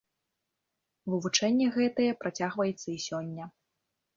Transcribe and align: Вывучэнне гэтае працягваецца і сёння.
Вывучэнне 1.13 1.67
гэтае 1.77 2.09
працягваецца 2.25 2.87
і 2.97 2.99
сёння. 3.07 3.43